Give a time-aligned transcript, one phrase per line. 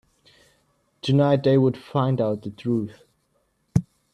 [1.03, 3.03] Tonight, they would find out the truth.